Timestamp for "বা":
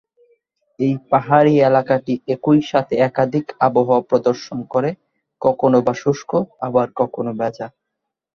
5.85-5.93